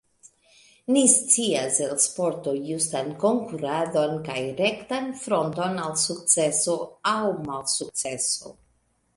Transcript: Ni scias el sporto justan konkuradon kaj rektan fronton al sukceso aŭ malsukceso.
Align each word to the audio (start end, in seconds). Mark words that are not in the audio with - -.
Ni 0.93 1.01
scias 1.15 1.75
el 1.87 1.91
sporto 2.05 2.53
justan 2.69 3.11
konkuradon 3.25 4.15
kaj 4.29 4.39
rektan 4.63 5.13
fronton 5.27 5.79
al 5.85 5.95
sukceso 6.07 6.79
aŭ 7.17 7.25
malsukceso. 7.51 8.57